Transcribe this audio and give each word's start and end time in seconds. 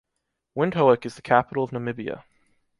Windhoek 0.57 1.05
is 1.05 1.13
the 1.13 1.21
capital 1.21 1.63
of 1.63 1.69
Namibia. 1.69 2.23